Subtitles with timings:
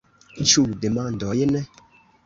[0.51, 1.57] Ĉu demandojn?